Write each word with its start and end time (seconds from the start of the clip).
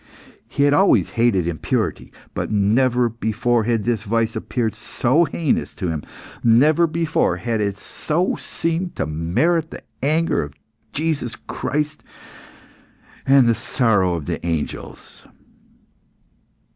He 0.47 0.63
had 0.63 0.73
always 0.73 1.11
hated 1.11 1.45
impurity, 1.47 2.11
but 2.33 2.49
never 2.49 3.07
before 3.07 3.65
had 3.65 3.83
this 3.83 4.01
vice 4.01 4.35
appeared 4.35 4.73
so 4.73 5.25
heinous 5.25 5.75
to 5.75 5.89
him; 5.89 6.01
never 6.43 6.87
before 6.87 7.37
had 7.37 7.61
it 7.61 7.77
so 7.77 8.35
seemed 8.35 8.95
to 8.95 9.05
merit 9.05 9.69
the 9.69 9.83
anger 10.01 10.41
of 10.41 10.55
Jesus 10.91 11.35
Christ 11.35 12.01
and 13.27 13.45
the 13.47 13.53
sorrow 13.53 14.15
of 14.15 14.25
the 14.25 14.43
angels. 14.43 15.23